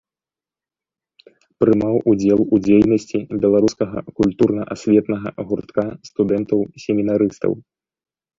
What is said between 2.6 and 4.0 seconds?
дзейнасці беларускага